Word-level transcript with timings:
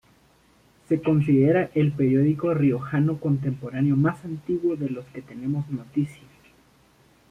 Se 0.89 0.99
considera 0.99 1.69
el 1.75 1.91
periódico 1.91 2.55
riojano 2.55 3.19
contemporáneo 3.19 3.95
más 3.95 4.25
antiguo 4.25 4.75
de 4.75 4.89
los 4.89 5.05
que 5.09 5.21
tenemos 5.21 5.69
noticia. 5.69 6.23